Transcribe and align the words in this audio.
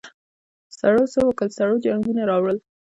سړو 0.77 1.03
څه 1.13 1.19
وکل 1.27 1.49
سړو 1.57 1.75
جنګونه 1.85 2.21
راوړل. 2.29 2.57